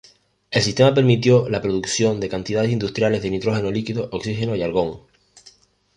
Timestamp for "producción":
1.61-2.19